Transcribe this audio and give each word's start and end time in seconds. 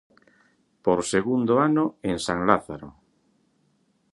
Por 0.85 0.99
segundo 1.13 1.53
ano 1.67 1.85
en 2.09 2.15
San 2.25 2.39
Lázaro. 2.49 2.89